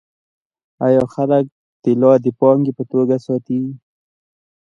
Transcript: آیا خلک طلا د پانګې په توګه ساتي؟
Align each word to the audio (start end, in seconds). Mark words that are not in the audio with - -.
آیا 0.85 1.03
خلک 1.13 1.45
طلا 1.83 2.13
د 2.23 2.27
پانګې 2.39 2.71
په 2.77 2.83
توګه 2.91 3.15
ساتي؟ 3.25 3.61